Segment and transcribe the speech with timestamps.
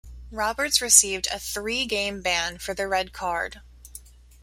[0.31, 3.61] Roberts received a three-game ban for the red card.